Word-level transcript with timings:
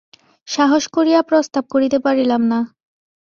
সাহস 0.47 0.83
করিয়া 0.95 1.19
প্রস্তাব 1.29 1.63
করিতে 1.73 1.97
পারিলাম 2.05 2.41
না। 2.51 2.59